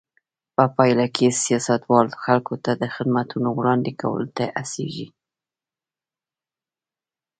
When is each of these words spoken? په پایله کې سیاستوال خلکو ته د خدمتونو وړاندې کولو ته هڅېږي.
په 0.55 0.63
پایله 0.75 1.05
کې 1.15 1.27
سیاستوال 1.43 2.07
خلکو 2.23 2.55
ته 2.63 2.71
د 2.81 2.83
خدمتونو 2.95 3.47
وړاندې 3.59 3.91
کولو 4.01 4.27
ته 4.37 4.43
هڅېږي. 4.55 5.07